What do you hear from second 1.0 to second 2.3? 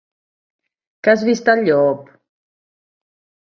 Que has vist el llop?